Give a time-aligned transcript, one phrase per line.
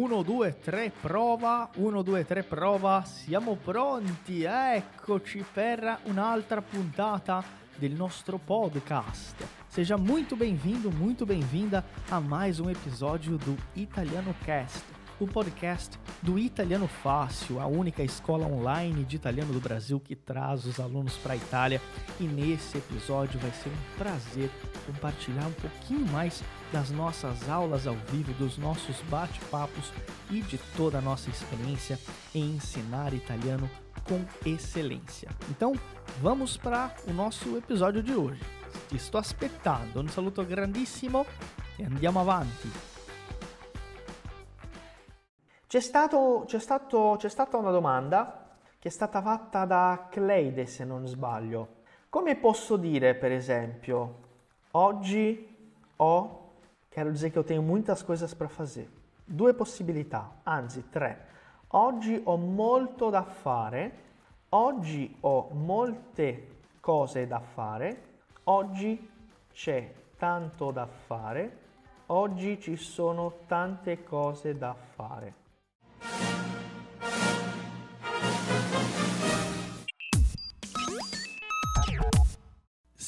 [0.00, 7.44] 1, 2, 3, prova, 1, 2, 3, prova, siamo pronti, eccoci per un'altra puntata
[7.76, 9.36] del nostro podcast.
[9.68, 14.82] Seja muito bem-vindo, muito bem-vinda a mais um episódio do Italiano Cast,
[15.18, 20.64] o podcast do Italiano Fácil, a única escola online de italiano do Brasil que traz
[20.64, 21.78] os alunos para a Itália.
[22.18, 24.50] E nesse episódio vai ser um prazer
[24.86, 29.92] compartilhar um pouquinho mais das nossas aulas ao vivo, dos nossos bate-papos
[30.30, 31.98] e de toda a nossa experiência
[32.34, 33.68] em ensinar italiano
[34.04, 35.30] com excelência.
[35.50, 35.72] Então,
[36.20, 38.40] vamos para o nosso episódio de hoje.
[38.96, 41.26] Sto aspettando, un saluto grandissimo
[41.76, 42.70] e andiamo avanti.
[45.66, 50.84] C'è, stato, c'è, stato, c'è stata una domanda che è stata fatta da Cleide, se
[50.84, 51.78] non sbaglio.
[52.08, 54.18] Come posso dire, per esempio,
[54.72, 55.46] oggi
[55.96, 56.39] ho
[56.90, 58.90] Quero dizer que eu tenho muitas coisas para fazer.
[59.24, 61.24] Due possibilità, anzi tre.
[61.68, 64.08] Oggi ho molto da fare.
[64.48, 66.48] Oggi ho molte
[66.80, 68.02] cose da fare.
[68.44, 69.08] Oggi
[69.52, 71.58] c'è tanto da fare.
[72.06, 75.34] Oggi ci sono tante cose da fare.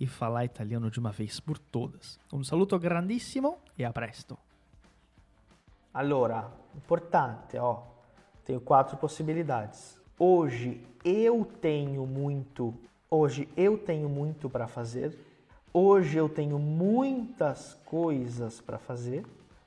[0.00, 2.18] e falar italiano de uma vez por todas.
[2.32, 4.38] Um saluto grandissimo e a presto!
[5.92, 7.82] Allora, importante, ó,
[8.44, 10.00] tenho quatro possibilidades.
[10.18, 12.74] Hoje eu tenho muito,
[13.10, 15.18] hoje eu tenho muito para fazer.
[15.72, 19.24] Hoje eu tenho muitas coisas para fazer.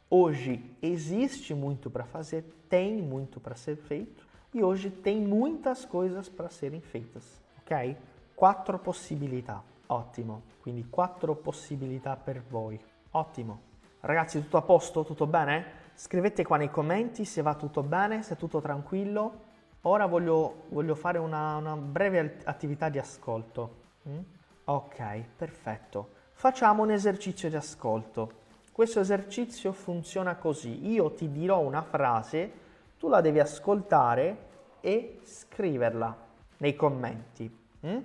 [0.09, 6.27] Hoje existe muito para fazer, tem muito para ser feito e hoje tem muitas coisas
[6.27, 7.95] para serem feitas, ok?
[8.35, 9.63] Quattro possibilità.
[9.91, 12.79] Ottimo, quindi quattro possibilità per voi.
[13.11, 13.69] Ottimo.
[13.99, 15.03] Ragazzi, tutto a posto?
[15.03, 15.79] Tutto bene?
[15.95, 19.49] Scrivete qua nei commenti se va tutto bene, se è tutto tranquillo.
[19.81, 23.75] Ora voglio, voglio fare una, una, breve attività di ascolto.
[24.07, 24.19] Mm?
[24.65, 26.09] Ok, perfetto.
[26.31, 28.39] Facciamo un esercizio di ascolto.
[28.71, 30.89] Questo esercizio funziona così.
[30.89, 32.51] Io ti dirò una frase,
[32.97, 34.47] tu la devi ascoltare
[34.79, 36.17] e scriverla
[36.57, 37.53] nei commenti.
[37.85, 37.97] Mm?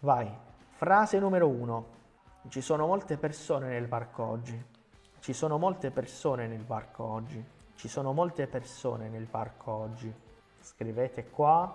[0.00, 0.50] Vai.
[0.82, 1.86] Frase numero uno.
[2.48, 4.60] Ci sono molte persone nel parco oggi.
[5.20, 7.40] Ci sono molte persone nel parco oggi.
[7.76, 10.12] Ci sono molte persone nel parco oggi.
[10.58, 11.72] Scrivete qua.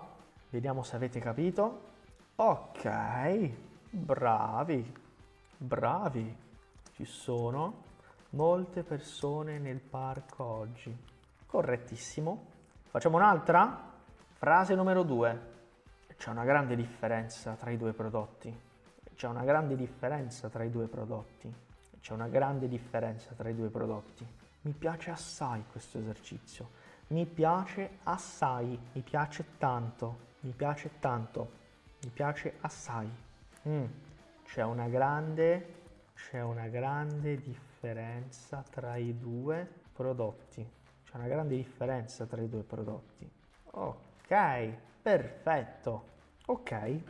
[0.50, 1.84] Vediamo se avete capito.
[2.36, 3.50] Ok.
[3.88, 4.94] Bravi.
[5.56, 6.36] Bravi.
[6.92, 7.84] Ci sono
[8.32, 10.94] molte persone nel parco oggi.
[11.46, 12.44] Correttissimo.
[12.90, 13.90] Facciamo un'altra?
[14.34, 15.40] Frase numero due.
[16.14, 18.67] C'è una grande differenza tra i due prodotti.
[19.18, 21.52] C'è una grande differenza tra i due prodotti.
[22.00, 24.24] C'è una grande differenza tra i due prodotti.
[24.60, 26.70] Mi piace assai questo esercizio.
[27.08, 31.50] Mi piace assai, mi piace tanto, mi piace tanto,
[32.04, 33.10] mi piace assai.
[33.66, 33.84] Mm.
[34.44, 35.74] C'è una grande,
[36.14, 40.64] c'è una grande differenza tra i due prodotti.
[41.02, 43.28] C'è una grande differenza tra i due prodotti.
[43.72, 44.72] Ok,
[45.02, 46.04] perfetto.
[46.46, 47.00] Ok,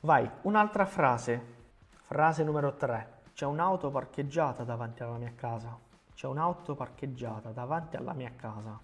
[0.00, 1.56] Vai, un'altra frase.
[1.90, 3.22] Frase numero 3.
[3.32, 5.76] C'è un'auto parcheggiata davanti alla mia casa.
[6.14, 8.78] C'è un'auto parcheggiata davanti alla mia casa.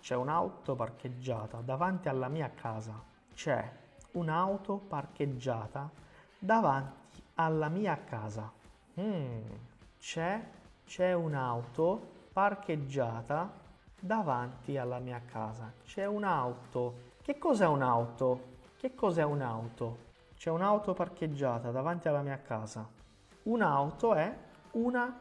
[0.00, 3.02] C'è un'auto parcheggiata davanti alla mia casa.
[3.34, 3.68] C'è
[4.12, 5.90] un'auto parcheggiata
[6.38, 8.52] davanti alla mia casa.
[9.00, 9.42] Mm.
[9.98, 10.50] C'è,
[10.84, 13.50] c'è un'auto parcheggiata
[13.98, 15.72] davanti alla mia casa.
[15.82, 17.08] C'è un'auto.
[17.22, 18.44] Che cos'è un'auto?
[18.76, 20.09] Che cos'è un'auto?
[20.40, 22.88] C'è un'auto parcheggiata davanti alla mia casa.
[23.42, 24.34] Un'auto è
[24.70, 25.14] una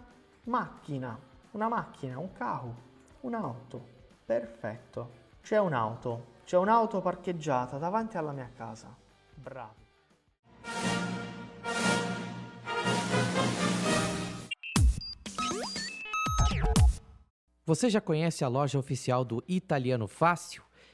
[0.45, 1.19] macchina,
[1.51, 2.73] una macchina, un carro,
[3.19, 3.85] un'auto.
[4.25, 5.09] Perfetto.
[5.41, 8.95] C'è un'auto, c'è un'auto parcheggiata davanti alla mia casa.
[9.35, 9.75] Bravo.
[17.65, 20.68] Você já conhece a loja oficial do Italiano Fácil?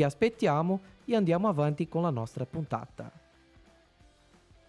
[0.00, 3.12] Ti aspettiamo e andiamo avanti con la nostra puntata.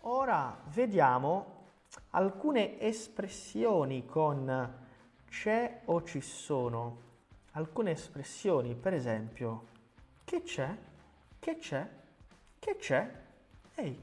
[0.01, 1.69] Ora vediamo
[2.09, 4.73] alcune espressioni con
[5.29, 6.97] c'è o ci sono.
[7.51, 9.67] Alcune espressioni, per esempio,
[10.25, 10.77] che c'è?
[11.39, 11.89] Che c'è?
[12.59, 13.11] Che c'è?
[13.75, 14.01] Ehi,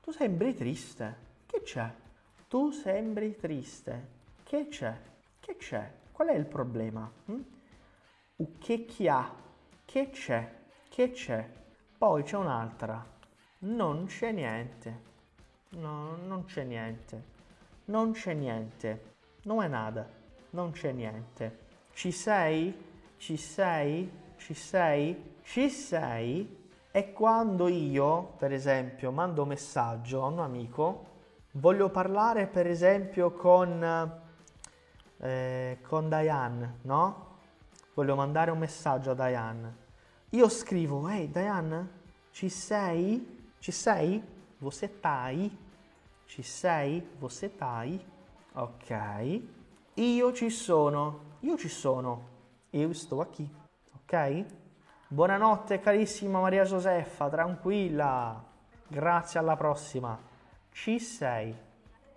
[0.00, 1.16] tu sembri triste.
[1.44, 1.92] Che c'è?
[2.48, 4.08] Tu sembri triste.
[4.42, 4.98] Che c'è?
[5.38, 5.92] Che c'è?
[6.12, 7.12] Qual è il problema?
[7.26, 7.40] Hm?
[8.58, 9.32] che chi ha,
[9.84, 10.60] che c'è,
[10.92, 11.48] che c'è.
[11.96, 13.02] Poi c'è un'altra,
[13.60, 15.00] non c'è niente,
[15.70, 17.22] no, non c'è niente,
[17.86, 20.06] non c'è niente, non è nada,
[20.50, 21.60] non c'è niente.
[21.94, 22.76] Ci sei?
[23.16, 24.10] Ci sei?
[24.36, 25.36] Ci sei?
[25.42, 26.68] Ci sei?
[26.90, 31.06] E quando io, per esempio, mando un messaggio a un amico,
[31.52, 34.20] voglio parlare per esempio con,
[35.20, 37.30] eh, con Diane, no?
[37.94, 39.81] voglio mandare un messaggio a Diane.
[40.34, 41.88] Io scrivo, ehi Diane,
[42.30, 43.54] ci sei?
[43.58, 44.22] Ci sei?
[44.60, 45.54] Você tá aí?
[46.24, 47.06] Ci sei?
[47.18, 48.02] Você tá aí?
[48.54, 49.42] Ok.
[49.96, 51.36] Io ci sono.
[51.40, 52.28] Io ci sono.
[52.70, 53.46] Io sto aqui.
[53.94, 54.44] Ok?
[55.08, 58.42] Buonanotte carissima Maria Josefa, tranquilla.
[58.88, 60.18] Grazie alla prossima.
[60.70, 61.54] Ci sei?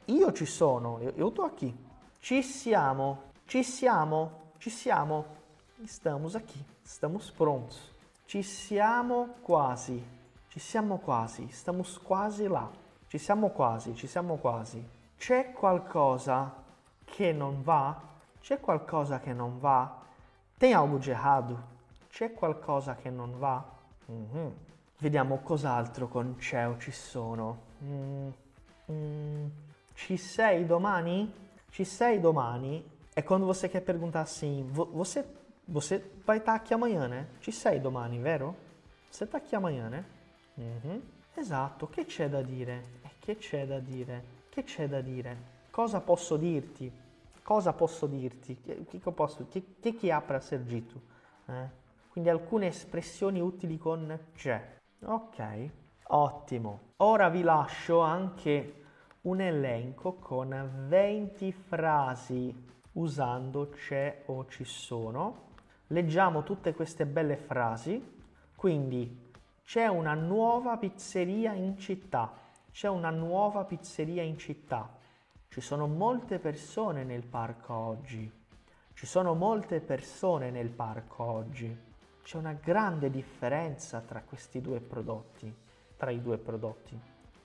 [0.06, 1.02] Io ci sono.
[1.02, 1.78] Io, sto aqui.
[2.20, 3.34] Ci siamo.
[3.46, 4.54] Ci siamo.
[4.58, 5.26] Ci siamo.
[5.84, 7.95] Estamos aqui, estamos prontos.
[8.26, 10.04] Ci siamo quasi,
[10.48, 12.70] ci siamo quasi, estamos quasi là.
[13.08, 14.84] Ci siamo quasi, ci siamo quasi.
[15.18, 16.54] C'è qualcosa
[17.06, 18.02] che non va?
[18.42, 20.02] C'è qualcosa che non va?
[20.58, 21.74] Tem algo de errado?
[22.10, 23.64] C'è qualcosa che non va?
[24.12, 24.50] Mm-hmm.
[24.98, 27.58] Vediamo cos'altro con c'è o ci sono.
[27.84, 28.30] Mm.
[28.92, 29.46] Mm.
[29.94, 31.32] Ci sei domani?
[31.70, 32.84] Ci sei domani?
[33.14, 35.26] É quando você quer perguntar assim, você
[35.68, 37.28] Você vai estar aqui amanhã, né?
[37.42, 38.56] Ci sei domani, vero?
[39.10, 40.06] Você está aqui amanhã, né?
[40.58, 41.02] Uhum.
[41.36, 43.00] Esatto, che c'è da dire?
[43.04, 44.24] E che c'è da dire?
[44.50, 45.54] Che c'è da dire?
[45.72, 46.92] Cosa posso dirti?
[47.42, 48.62] Cosa posso dirti?
[48.62, 51.02] Che, che, posso, che, che, che ha per ser dito?
[51.48, 51.70] Eh?
[52.10, 54.78] Quindi alcune espressioni utili con c'è.
[55.04, 55.70] Ok,
[56.10, 56.94] ottimo.
[56.98, 58.84] Ora vi lascio anche
[59.22, 62.54] un elenco con 20 frasi
[62.94, 65.45] usando c'è o ci sono
[65.88, 68.14] leggiamo tutte queste belle frasi.
[68.56, 69.32] Quindi
[69.64, 72.32] c'è una nuova pizzeria in città.
[72.72, 74.98] C'è una nuova pizzeria in città.
[75.48, 78.30] Ci sono molte persone nel parco oggi.
[78.94, 81.94] Ci sono molte persone nel parco oggi.
[82.24, 85.54] C'è una grande differenza tra questi due prodotti,
[85.96, 87.00] tra i due prodotti.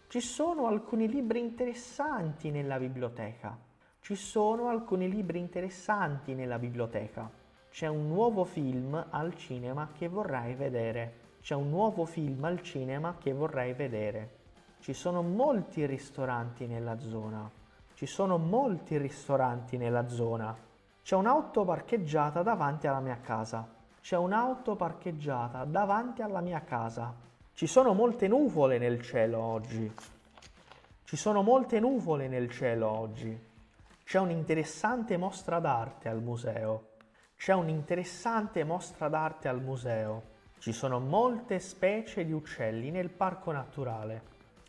[0.08, 3.56] Ci sono alcuni libri interessanti nella biblioteca.
[4.00, 7.39] Ci sono alcuni libri interessanti nella biblioteca.
[7.70, 11.28] C'è un nuovo film al cinema che vorrei vedere.
[11.40, 14.38] C'è un nuovo film al cinema che vorrei vedere.
[14.80, 17.48] Ci sono molti ristoranti nella zona.
[17.94, 20.54] Ci sono molti ristoranti nella zona.
[21.02, 23.66] C'è un'auto parcheggiata davanti alla mia casa.
[24.00, 27.14] C'è un'auto parcheggiata davanti alla mia casa.
[27.54, 29.94] Ci sono molte nuvole nel cielo oggi.
[31.04, 33.38] Ci sono molte nuvole nel cielo oggi.
[34.04, 36.89] C'è un'interessante mostra d'arte al museo.
[37.40, 40.24] C'è un'interessante mostra d'arte al museo.
[40.58, 44.22] Ci sono molte specie di uccelli nel parco naturale.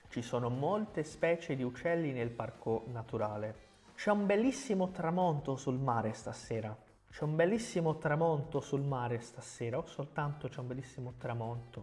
[0.07, 3.55] Ci sono molte specie di uccelli nel parco naturale.
[3.93, 6.73] C'è un bellissimo tramonto sul mare stasera.
[7.09, 11.79] C'è un bellissimo tramonto sul mare stasera, o soltanto c'è un bellissimo tramonto.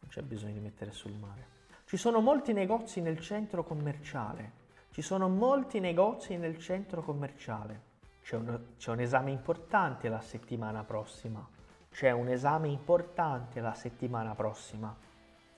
[0.00, 1.46] Non c'è bisogno di mettere sul mare.
[1.84, 4.50] Ci sono molti negozi nel centro commerciale.
[4.90, 7.94] Ci sono molti negozi nel centro commerciale.
[8.26, 11.48] C'è un, c'è un esame importante la settimana prossima.
[11.92, 14.92] C'è un esame importante la settimana prossima.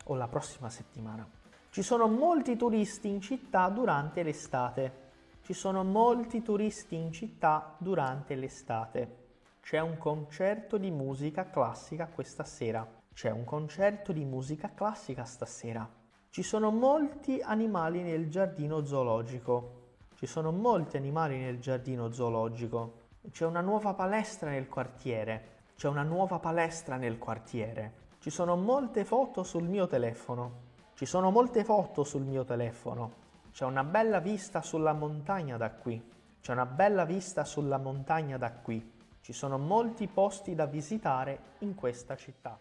[0.05, 1.27] O la prossima settimana.
[1.71, 4.93] Ci sono molti turisti in città durante l'estate.
[5.41, 9.29] Ci sono molti turisti in città durante l'estate.
[9.63, 12.87] C'è un concerto di musica classica questa sera.
[13.15, 15.89] C'è un concerto di musica classica stasera.
[16.29, 19.78] Ci sono molti animali nel giardino zoologico.
[20.19, 23.07] Ci sono molti animali nel giardino zoologico.
[23.31, 25.61] C'è una nuova palestra nel quartiere.
[25.77, 27.93] C'è una nuova palestra nel quartiere.
[28.19, 30.63] Ci sono molte foto sul mio telefono.
[30.95, 33.13] Ci sono molte foto sul mio telefono.
[33.53, 36.03] C'è una bella vista sulla montagna da qui.
[36.41, 38.93] C'è una bella vista sulla montagna da qui.
[39.21, 42.59] Ci sono molti posti da visitare in questa città.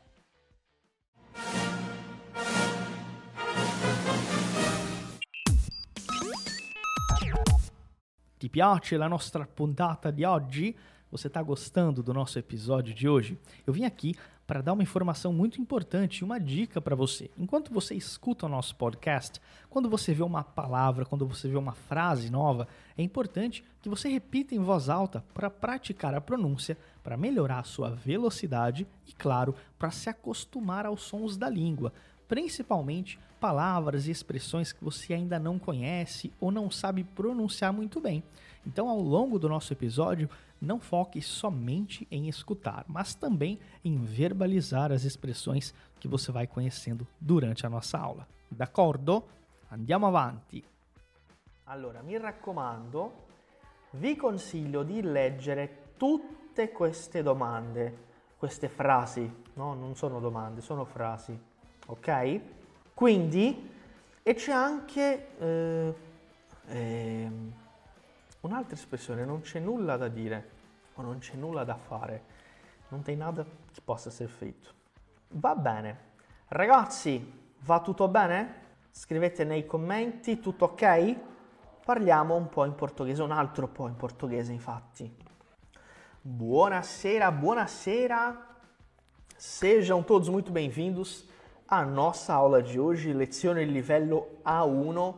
[8.39, 10.75] Ti piace la nostra puntata di oggi?
[11.09, 13.35] Você está gostando do nosso episódio de hoje?
[13.65, 14.15] Eu vim aqui
[14.45, 17.31] para dar uma informação muito importante, uma dica para você.
[17.35, 19.41] Enquanto você escuta o nosso podcast,
[19.71, 24.07] quando você vê uma palavra, quando você vê uma frase nova, é importante que você
[24.07, 29.55] repita em voz alta para praticar a pronúncia, para melhorar a sua velocidade e, claro,
[29.79, 31.91] para se acostumar aos sons da língua,
[32.27, 38.23] principalmente palavras e expressões que você ainda não conhece ou não sabe pronunciar muito bem.
[38.65, 40.29] Então, ao longo do nosso episódio,
[40.61, 47.07] não foque somente em escutar, mas também em verbalizar as expressões que você vai conhecendo
[47.19, 48.27] durante a nossa aula.
[48.49, 49.23] D'accordo?
[49.71, 50.63] Andiamo avanti.
[51.65, 53.11] Allora, mi raccomando,
[53.91, 58.05] vi consiglio di leggere tutte queste domande,
[58.37, 61.37] queste frasi, no, non sono domande, sono frasi,
[61.87, 62.41] ok?
[62.97, 63.69] Quindi,
[64.23, 65.95] e c'è anche eh,
[66.65, 67.31] eh,
[68.39, 70.49] un'altra espressione, non c'è nulla da dire
[70.95, 72.23] o non c'è nulla da fare,
[72.87, 74.69] non tem nada che possa essere feito.
[75.27, 75.99] Va bene.
[76.47, 78.61] Ragazzi, va tutto bene?
[78.89, 81.15] Scrivete nei commenti, tutto ok?
[81.85, 85.15] Parliamo un po' in portoghese, un altro po' in portoghese infatti.
[86.19, 88.55] Buonasera, buonasera.
[89.35, 91.35] Sejam todos muito bem-vindos
[91.67, 95.15] à nossa aula de hoje, lezione livello A1.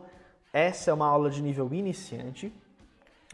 [0.52, 2.52] Essa é uma aula de nível iniciante,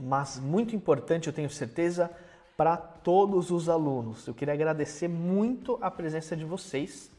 [0.01, 2.11] mas muito importante, eu tenho certeza,
[2.57, 4.27] para todos os alunos.
[4.27, 7.11] Eu queria agradecer muito a presença de vocês.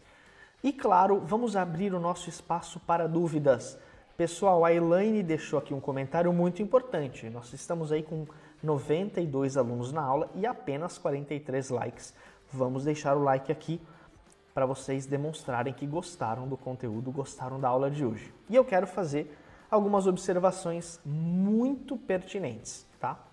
[0.64, 3.78] E claro, vamos abrir o nosso espaço para dúvidas.
[4.16, 7.30] Pessoal, a Elaine deixou aqui um comentário muito importante.
[7.30, 8.26] Nós estamos aí com
[8.64, 12.14] 92 alunos na aula e apenas 43 likes.
[12.52, 13.80] Vamos deixar o like aqui
[14.58, 18.34] para vocês demonstrarem que gostaram do conteúdo, gostaram da aula de hoje.
[18.50, 19.38] E eu quero fazer
[19.70, 23.24] algumas observações muito pertinentes, tá?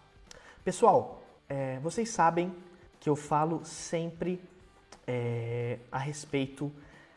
[0.63, 2.55] Pessoal, é, vocês sabem
[3.01, 4.39] que eu falo sempre
[5.07, 6.71] é, a respeito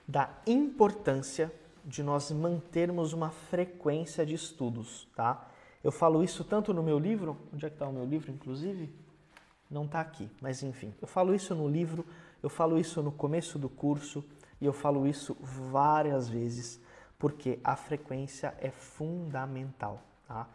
[0.08, 1.52] da importância
[1.84, 5.50] de nós mantermos uma frequência de estudos, tá?
[5.84, 8.90] Eu falo isso tanto no meu livro, onde é que está o meu livro, inclusive?
[9.70, 12.06] Não está aqui, mas enfim, eu falo isso no livro,
[12.42, 14.24] eu falo isso no começo do curso
[14.60, 16.80] e eu falo isso várias vezes,
[17.18, 20.48] porque a frequência é fundamental, tá?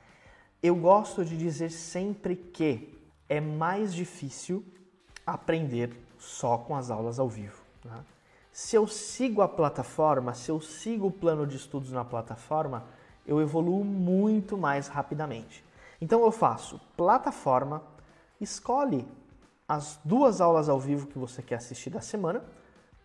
[0.62, 2.97] Eu gosto de dizer sempre que
[3.29, 4.65] é mais difícil
[5.27, 7.61] aprender só com as aulas ao vivo.
[7.85, 8.05] Né?
[8.53, 12.85] Se eu sigo a plataforma, se eu sigo o plano de estudos na plataforma,
[13.27, 15.65] eu evoluo muito mais rapidamente.
[16.01, 17.83] Então eu faço plataforma,
[18.41, 19.07] escolhe
[19.69, 22.45] as duas aulas ao vivo que você quer assistir da semana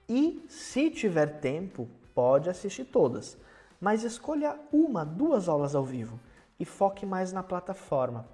[0.08, 3.38] e, se tiver tempo, pode assistir todas.
[3.80, 6.20] Mas escolha uma, duas aulas ao vivo
[6.60, 8.26] e foque mais na plataforma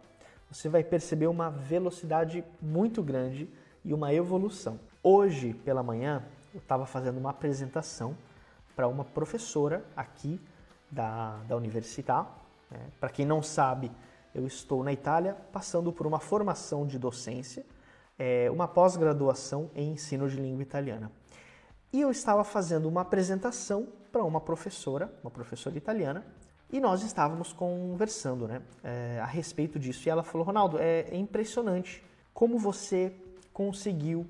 [0.54, 3.50] você vai perceber uma velocidade muito grande
[3.84, 4.80] e uma evolução.
[5.02, 8.16] Hoje pela manhã eu estava fazendo uma apresentação
[8.76, 10.40] para uma professora aqui
[10.92, 12.28] da, da universidade.
[12.70, 12.80] Né?
[13.00, 13.92] Para quem não sabe,
[14.34, 17.66] eu estou na Itália passando por uma formação de docência,
[18.18, 21.12] é, uma pós-graduação em ensino de língua italiana.
[21.92, 26.26] E eu estava fazendo uma apresentação para uma professora, uma professora italiana,
[26.72, 30.08] e nós estávamos conversando né, é, a respeito disso.
[30.08, 32.04] E ela falou: Ronaldo, é, é impressionante
[32.34, 33.14] como você
[33.54, 34.26] conseguiu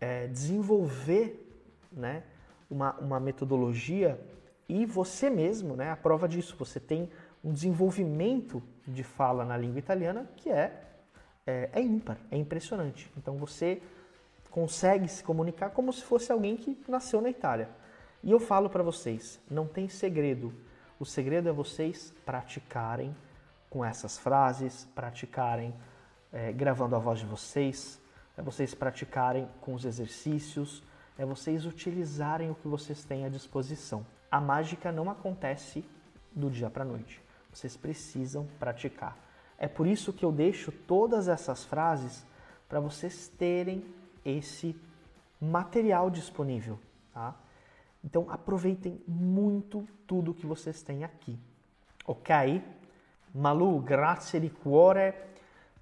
[0.00, 1.48] é, desenvolver
[1.92, 2.24] né,
[2.68, 4.20] uma, uma metodologia
[4.68, 7.08] e você mesmo, né, a prova disso, você tem
[7.44, 10.85] um desenvolvimento de fala na língua italiana que é,
[11.46, 13.10] é, é ímpar, é impressionante.
[13.16, 13.80] Então você
[14.50, 17.68] consegue se comunicar como se fosse alguém que nasceu na Itália.
[18.22, 20.52] E eu falo para vocês, não tem segredo.
[20.98, 23.14] O segredo é vocês praticarem
[23.68, 25.74] com essas frases, praticarem
[26.32, 28.00] é, gravando a voz de vocês,
[28.36, 30.82] é vocês praticarem com os exercícios,
[31.18, 34.06] é vocês utilizarem o que vocês têm à disposição.
[34.30, 35.84] A mágica não acontece
[36.32, 37.22] do dia para noite.
[37.52, 39.16] Vocês precisam praticar.
[39.58, 42.24] É por isso que eu deixo todas essas frases
[42.68, 43.84] para vocês terem
[44.24, 44.76] esse
[45.40, 46.78] material disponível,
[47.12, 47.34] tá?
[48.04, 51.38] Então aproveitem muito tudo que vocês têm aqui,
[52.06, 52.62] ok?
[53.34, 55.12] Malu, grazie di cuore.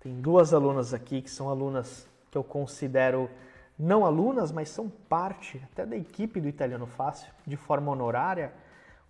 [0.00, 3.30] Tem duas alunas aqui que são alunas que eu considero
[3.78, 8.52] não alunas, mas são parte até da equipe do Italiano Fácil, de forma honorária.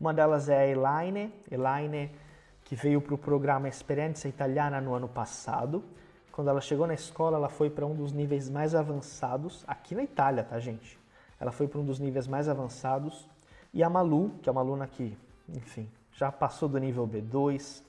[0.00, 2.10] Uma delas é a Elaine, Elaine
[2.74, 5.84] que veio para o programa Experiência Italiana no ano passado.
[6.32, 10.02] Quando ela chegou na escola, ela foi para um dos níveis mais avançados, aqui na
[10.02, 10.98] Itália, tá, gente?
[11.38, 13.28] Ela foi para um dos níveis mais avançados.
[13.72, 15.16] E a Malu, que é uma aluna que,
[15.48, 17.80] enfim, já passou do nível B2,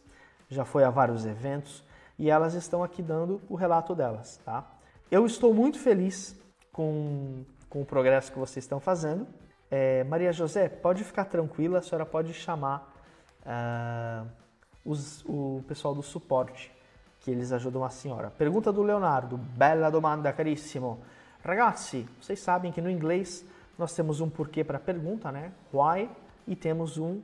[0.49, 1.83] já foi a vários eventos,
[2.19, 4.71] e elas estão aqui dando o relato delas, tá?
[5.09, 6.39] Eu estou muito feliz
[6.71, 9.25] com, com o progresso que vocês estão fazendo.
[9.71, 12.93] É, Maria José, pode ficar tranquila, a senhora pode chamar
[13.41, 14.44] uh,
[14.85, 16.71] os, o pessoal do suporte,
[17.19, 18.29] que eles ajudam a senhora.
[18.29, 20.99] Pergunta do Leonardo, bella domanda, carissimo.
[21.43, 23.43] Ragazzi, vocês sabem que no inglês
[23.77, 25.51] nós temos um porquê para pergunta, né?
[25.73, 26.09] Why?
[26.47, 27.21] E temos um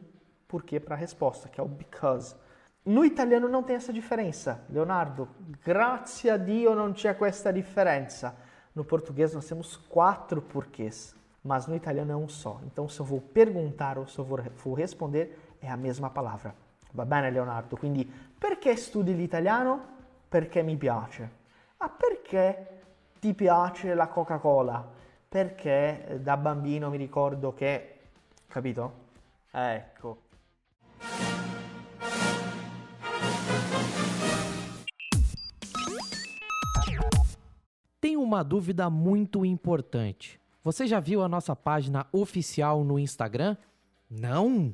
[0.48, 2.36] porquê para resposta, que é o because.
[2.84, 4.60] No italiano não tem essa diferença.
[4.67, 5.30] Leonardo,
[5.63, 8.34] grazie a Dio non c'è questa differenza.
[8.74, 12.60] No português nós temos quatro porquês, mas no italiano é um só.
[12.65, 16.56] Então, se eu vou perguntar ou se eu vou responder, é a mesma palavra.
[16.91, 17.75] Va bene, Leonardo?
[17.75, 18.06] Quindi,
[18.38, 19.86] perché studi l'italiano?
[20.27, 21.39] Perché mi piace.
[21.77, 22.82] Ah, perché
[23.19, 24.88] ti piace la Coca-Cola?
[25.27, 27.99] Perché eh, da bambino mi ricordo che...
[28.47, 28.93] Capito?
[29.51, 30.30] Ecco.
[38.32, 40.39] uma dúvida muito importante.
[40.63, 43.58] Você já viu a nossa página oficial no Instagram?
[44.10, 44.73] Não?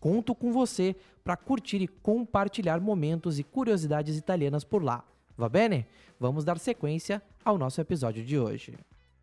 [0.00, 5.04] Conto com você para curtir e compartilhar momentos e curiosidades italianas por lá.
[5.38, 5.86] Va bene?
[6.18, 8.78] Vamos dar sequência ao nosso episódio de hoje.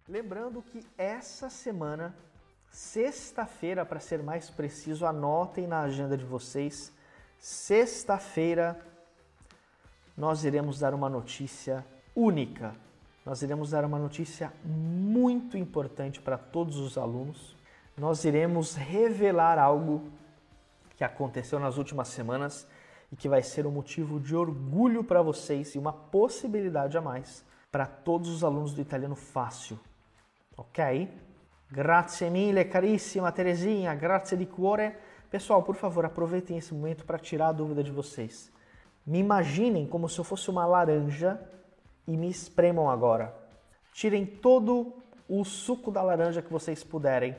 [0.07, 2.15] Lembrando que essa semana,
[2.69, 6.93] sexta-feira, para ser mais preciso, anotem na agenda de vocês.
[7.39, 8.79] Sexta-feira,
[10.15, 11.83] nós iremos dar uma notícia
[12.15, 12.75] única.
[13.25, 17.55] Nós iremos dar uma notícia muito importante para todos os alunos.
[17.97, 20.09] Nós iremos revelar algo
[20.97, 22.67] que aconteceu nas últimas semanas
[23.11, 27.45] e que vai ser um motivo de orgulho para vocês e uma possibilidade a mais
[27.71, 29.79] para todos os alunos do italiano fácil.
[30.57, 31.07] Ok?
[31.69, 34.95] Grazie mille, carissima Terezinha, grazie di cuore.
[35.29, 38.51] Pessoal, por favor, aproveitem esse momento para tirar a dúvida de vocês.
[39.05, 41.39] Me imaginem como se eu fosse uma laranja
[42.07, 43.35] e me espremam agora.
[43.93, 44.93] Tirem todo
[45.29, 47.35] o suco da laranja que vocês puderem.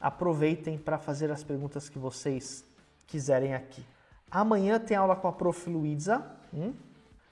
[0.00, 2.64] Aproveitem para fazer as perguntas que vocês
[3.10, 3.84] quiserem aqui.
[4.30, 5.68] Amanhã tem aula com a Prof.
[5.68, 6.24] Luiza.
[6.54, 6.72] Hum?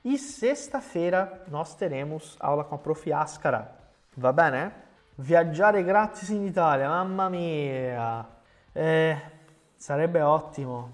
[0.05, 3.13] E sexta-feira nós teremos aula com a Prof.
[3.13, 3.75] Ascara.
[4.17, 4.73] Va bene?
[5.21, 8.25] Viaggiare gratis in Italia, mamma mia!
[8.73, 9.21] Eh,
[9.75, 10.93] sarebbe ottimo,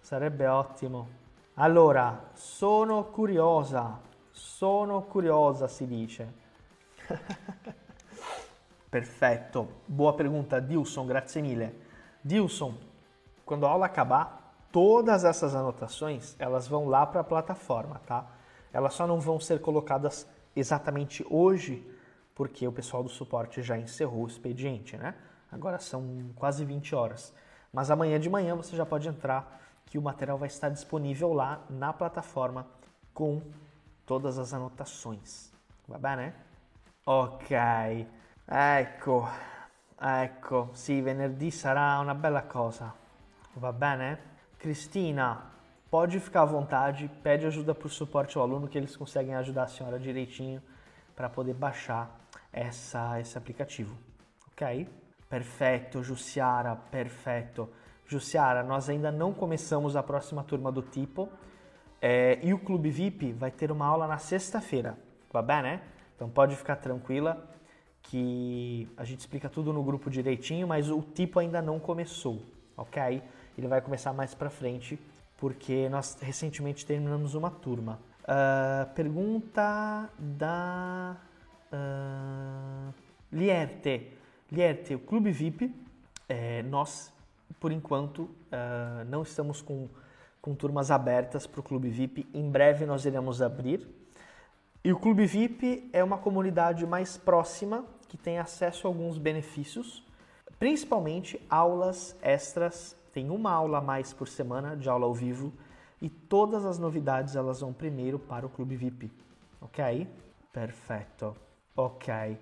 [0.00, 1.08] sarebbe ottimo.
[1.56, 6.32] Allora, sono curiosa, sono curiosa si dice.
[8.88, 11.80] Perfetto, boa pergunta, Dilson, grazie mille.
[12.22, 12.78] Dilson,
[13.46, 18.26] quando a aula acabar, todas essas anotações, elas vão lá para a plataforma, tá?
[18.72, 21.88] Elas só não vão ser colocadas exatamente hoje,
[22.34, 25.14] porque o pessoal do suporte já encerrou o expediente, né?
[25.50, 27.32] Agora são quase 20 horas.
[27.72, 31.60] Mas amanhã de manhã você já pode entrar que o material vai estar disponível lá
[31.70, 32.66] na plataforma
[33.14, 33.40] com
[34.04, 35.52] todas as anotações.
[35.88, 36.34] Va bene?
[37.06, 37.56] Ok,
[38.48, 39.28] ecco,
[40.00, 43.05] ecco, sì, venerdì sarà una bella cosa.
[43.58, 44.18] Va bene?
[44.58, 45.46] Cristina,
[45.90, 49.62] pode ficar à vontade, pede ajuda para o suporte ao aluno que eles conseguem ajudar
[49.62, 50.62] a senhora direitinho
[51.14, 52.20] para poder baixar
[52.52, 53.96] essa, esse aplicativo.
[54.52, 54.86] Ok?
[55.30, 57.66] Perfeito, Jussiara, perfeito.
[58.06, 61.26] Jussiara, nós ainda não começamos a próxima turma do tipo
[62.02, 64.98] é, e o Clube VIP vai ter uma aula na sexta-feira,
[65.32, 65.80] va bem, né?
[66.14, 67.42] Então pode ficar tranquila
[68.02, 72.42] que a gente explica tudo no grupo direitinho, mas o tipo ainda não começou,
[72.76, 73.22] ok?
[73.56, 74.98] Ele vai começar mais para frente
[75.36, 78.00] porque nós recentemente terminamos uma turma.
[78.22, 81.16] Uh, pergunta da
[81.72, 82.94] uh,
[83.30, 84.12] Lierte.
[84.50, 85.74] Lierte, o Clube VIP,
[86.28, 87.12] é, nós,
[87.60, 89.88] por enquanto, uh, não estamos com,
[90.40, 92.28] com turmas abertas para o Clube VIP.
[92.32, 93.86] Em breve nós iremos abrir.
[94.84, 100.04] E o Clube VIP é uma comunidade mais próxima que tem acesso a alguns benefícios,
[100.58, 102.95] principalmente aulas extras.
[103.16, 105.50] Tem uma aula a mais por semana de aula ao vivo
[106.02, 109.10] e todas as novidades elas vão primeiro para o Clube VIP.
[109.58, 110.06] Ok?
[110.52, 111.34] Perfeito.
[111.74, 112.38] Ok.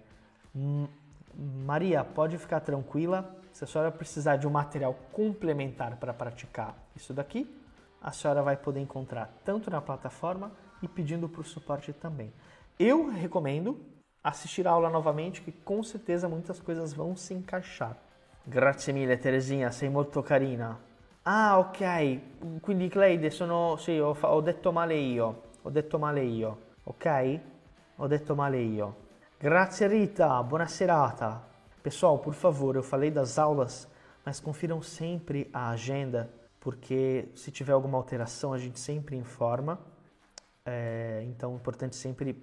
[1.64, 3.36] Maria, pode ficar tranquila.
[3.52, 7.48] Se a senhora precisar de um material complementar para praticar isso daqui,
[8.02, 10.50] a senhora vai poder encontrar tanto na plataforma
[10.82, 12.32] e pedindo para o suporte também.
[12.80, 13.80] Eu recomendo
[14.24, 17.96] assistir a aula novamente, que com certeza muitas coisas vão se encaixar.
[18.46, 20.78] Grazie mille Teresinha, sei molto carina.
[21.22, 22.60] Ah, ok.
[22.60, 23.76] Quindi Cleide sono...
[23.76, 25.44] Sì, ho, ho detto male io.
[25.62, 26.58] Ho detto male io.
[26.84, 27.40] Ok?
[27.96, 28.96] Ho detto male io.
[29.38, 31.42] Grazie Rita, buona serata.
[31.80, 33.88] Pessoal, por favor, eu falei das aulas,
[34.22, 36.28] mas confiram sempre a agenda,
[36.60, 39.78] porque se tiver alguma alteração a gente sempre informa.
[40.66, 42.36] É, então é importante sempre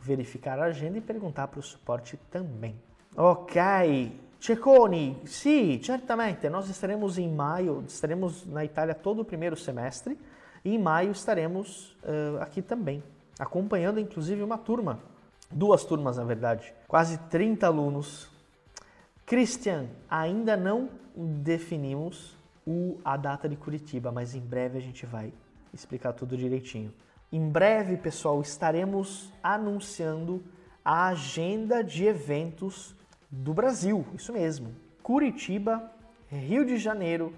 [0.00, 2.74] verificar a agenda e perguntar para o suporte também.
[3.16, 3.60] Ok,
[4.42, 10.18] Ceconi, sim, certamente, nós estaremos em maio, estaremos na Itália todo o primeiro semestre
[10.64, 13.04] e em maio estaremos uh, aqui também,
[13.38, 14.98] acompanhando inclusive uma turma
[15.48, 18.28] duas turmas na verdade, quase 30 alunos.
[19.24, 25.32] Christian, ainda não definimos o, a data de Curitiba, mas em breve a gente vai
[25.72, 26.92] explicar tudo direitinho.
[27.30, 30.42] Em breve, pessoal, estaremos anunciando
[30.84, 32.92] a agenda de eventos
[33.32, 34.76] do Brasil, isso mesmo.
[35.02, 35.90] Curitiba,
[36.30, 37.34] Rio de Janeiro,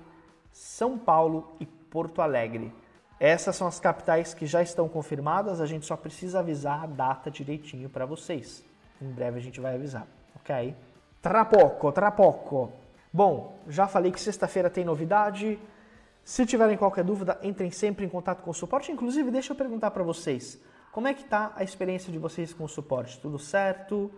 [0.52, 2.74] São Paulo e Porto Alegre.
[3.20, 7.30] Essas são as capitais que já estão confirmadas, a gente só precisa avisar a data
[7.30, 8.64] direitinho para vocês.
[9.00, 10.74] Em breve a gente vai avisar, ok?
[11.22, 12.72] Tra poco, tra poco.
[13.12, 15.58] Bom, já falei que sexta-feira tem novidade.
[16.24, 18.90] Se tiverem qualquer dúvida, entrem sempre em contato com o suporte.
[18.90, 22.64] Inclusive, deixa eu perguntar para vocês, como é que tá a experiência de vocês com
[22.64, 23.20] o suporte?
[23.20, 24.10] Tudo certo?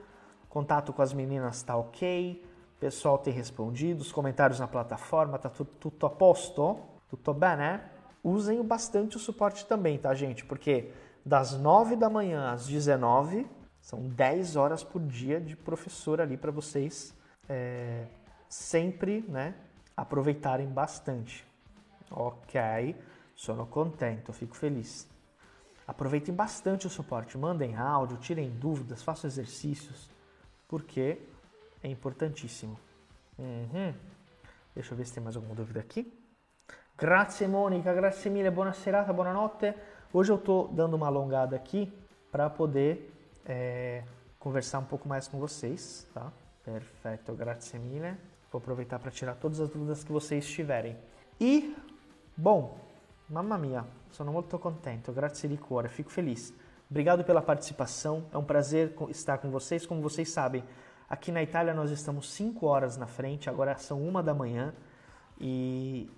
[0.56, 2.42] Contato com as meninas tá ok?
[2.80, 6.78] Pessoal tem respondido, os comentários na plataforma, tá tudo, tudo a posto?
[7.10, 7.90] Tudo bem, né?
[8.24, 10.46] usem bastante o suporte também, tá, gente?
[10.46, 10.90] Porque
[11.22, 13.46] das 9 da manhã às 19
[13.82, 17.14] são 10 horas por dia de professor ali para vocês
[17.46, 18.06] é,
[18.48, 19.54] sempre né,
[19.94, 21.46] aproveitarem bastante.
[22.10, 22.96] Ok,
[23.34, 25.06] sono contento, fico feliz.
[25.86, 30.15] Aproveitem bastante o suporte, mandem áudio, tirem dúvidas, façam exercícios,
[30.68, 31.18] porque
[31.82, 32.78] é importantíssimo.
[33.38, 33.94] Uhum.
[34.74, 36.12] Deixa eu ver se tem mais alguma dúvida aqui.
[36.98, 39.74] Grazie Mônica, grazie mille, buona serata, buonanotte.
[40.12, 41.92] Hoje eu estou dando uma alongada aqui
[42.32, 43.12] para poder
[43.44, 44.02] é,
[44.38, 46.32] conversar um pouco mais com vocês, tá?
[46.64, 48.16] Perfeito, grazie mille.
[48.50, 50.96] Vou aproveitar para tirar todas as dúvidas que vocês tiverem.
[51.38, 51.76] E,
[52.36, 52.78] bom,
[53.28, 56.54] mamma mia, sono molto contento, grazie di cuore, fico feliz.
[56.90, 59.84] Obrigado pela participação, é um prazer estar com vocês.
[59.84, 60.62] Como vocês sabem,
[61.08, 64.72] aqui na Itália nós estamos 5 horas na frente, agora são uma da manhã
[65.40, 66.08] e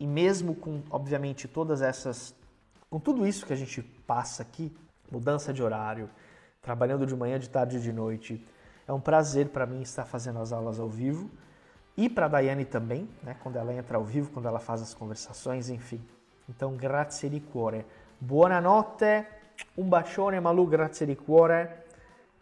[0.00, 2.34] e mesmo com, obviamente, todas essas,
[2.88, 4.74] com tudo isso que a gente passa aqui,
[5.12, 6.08] mudança de horário,
[6.62, 8.44] trabalhando de manhã, de tarde e de noite,
[8.88, 11.30] é um prazer para mim estar fazendo as aulas ao vivo
[11.98, 14.94] e para a Daiane também, né, quando ela entra ao vivo, quando ela faz as
[14.94, 16.00] conversações, enfim.
[16.48, 17.84] Então, grazie di cuore.
[18.18, 19.26] Buonanotte,
[19.74, 21.86] un bacione Malu, grazie di cuore.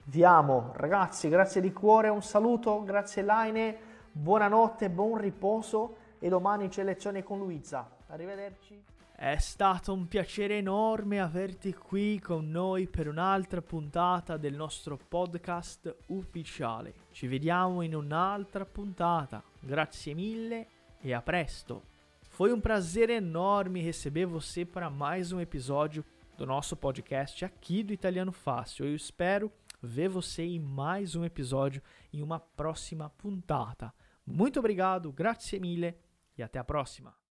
[0.04, 3.76] Vi amo, ragazzi, grazie di cuore, un saluto, grazie Laine,
[4.10, 7.88] buonanotte, buon riposo e domani c'è lezione con Luisa.
[8.08, 8.82] Arrivederci.
[9.12, 15.94] È stato un piacere enorme averti qui con noi per un'altra puntata del nostro podcast
[16.06, 16.94] ufficiale.
[17.10, 19.42] Ci vediamo in un'altra puntata.
[19.58, 20.66] Grazie mille
[21.00, 21.82] e a presto.
[22.28, 26.04] Foi um prazer enorme receber você para mais um episódio
[26.38, 28.86] do nosso podcast aqui do Italiano Fácil.
[28.86, 33.92] Eu espero ver você em mais um episódio em uma próxima puntata.
[34.24, 35.96] Muito obrigado, grazie mille
[36.36, 37.18] e até a próxima!